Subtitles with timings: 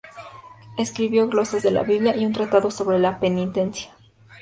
[0.79, 3.93] Escribió glosas de la Biblia y un tratado sobre la Penitencia.